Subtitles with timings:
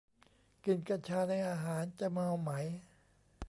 [0.65, 2.51] กินกัญชาในอาหารจะเมาไหม